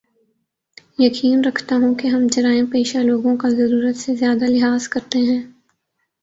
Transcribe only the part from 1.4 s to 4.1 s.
رکھتا ہوں کے ہم جرائم پیشہ لوگوں کا ضرورت